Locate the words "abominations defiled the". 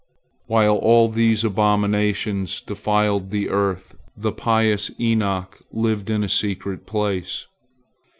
1.43-3.49